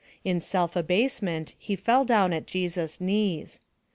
In 0.23 0.41
self 0.41 0.75
abasement 0.75 1.53
he 1.59 1.75
fell 1.75 2.05
down 2.05 2.33
at 2.33 2.47
Jesus' 2.47 2.99
knees. 2.99 3.59